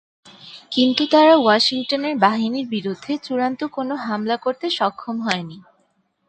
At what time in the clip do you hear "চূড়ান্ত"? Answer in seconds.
3.17-3.61